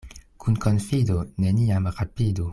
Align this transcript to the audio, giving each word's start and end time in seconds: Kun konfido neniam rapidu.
Kun 0.45 0.55
konfido 0.65 1.19
neniam 1.45 1.93
rapidu. 2.01 2.49